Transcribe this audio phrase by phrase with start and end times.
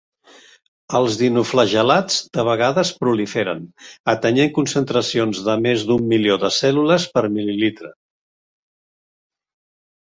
[0.99, 3.61] Els dinoflagel·lats de vegades proliferen,
[4.15, 7.97] atenyent concentracions de més d'un milió de cèl·lules per mil·lilitre.